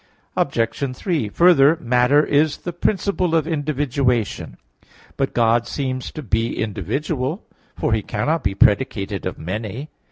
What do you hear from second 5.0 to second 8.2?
But God seems to be individual, for He